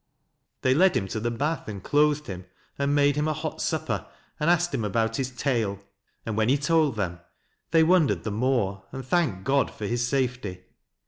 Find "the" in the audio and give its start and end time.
1.19-1.29, 8.23-8.31